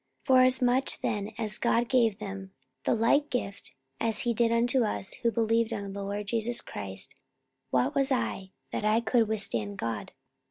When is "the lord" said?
5.93-6.25